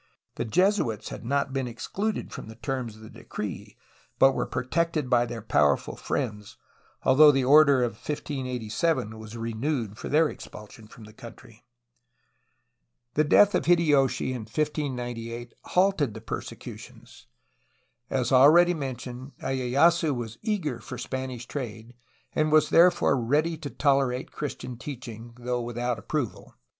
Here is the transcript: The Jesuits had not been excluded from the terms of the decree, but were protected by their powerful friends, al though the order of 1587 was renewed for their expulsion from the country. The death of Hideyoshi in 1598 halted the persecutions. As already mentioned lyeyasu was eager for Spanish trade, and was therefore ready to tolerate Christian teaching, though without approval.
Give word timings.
The 0.33 0.45
Jesuits 0.45 1.09
had 1.09 1.23
not 1.23 1.53
been 1.53 1.67
excluded 1.67 2.33
from 2.33 2.47
the 2.47 2.55
terms 2.55 2.95
of 2.95 3.03
the 3.03 3.09
decree, 3.11 3.77
but 4.17 4.31
were 4.33 4.47
protected 4.47 5.11
by 5.11 5.27
their 5.27 5.43
powerful 5.43 5.95
friends, 5.95 6.57
al 7.05 7.13
though 7.13 7.31
the 7.31 7.43
order 7.43 7.83
of 7.83 7.91
1587 7.93 9.19
was 9.19 9.37
renewed 9.37 9.99
for 9.99 10.09
their 10.09 10.27
expulsion 10.27 10.87
from 10.87 11.03
the 11.03 11.13
country. 11.13 11.67
The 13.13 13.23
death 13.23 13.53
of 13.53 13.67
Hideyoshi 13.67 14.29
in 14.33 14.41
1598 14.45 15.53
halted 15.65 16.15
the 16.15 16.21
persecutions. 16.21 17.27
As 18.09 18.31
already 18.31 18.73
mentioned 18.73 19.33
lyeyasu 19.39 20.15
was 20.15 20.39
eager 20.41 20.79
for 20.79 20.97
Spanish 20.97 21.45
trade, 21.45 21.93
and 22.33 22.51
was 22.51 22.71
therefore 22.71 23.21
ready 23.23 23.55
to 23.57 23.69
tolerate 23.69 24.31
Christian 24.31 24.77
teaching, 24.79 25.35
though 25.39 25.61
without 25.61 25.99
approval. 25.99 26.55